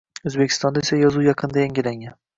O‘zbekistonda 0.29 0.83
esa 0.85 0.99
yozuv 1.01 1.27
yaqinda 1.27 1.63
yangilangan 1.65 2.21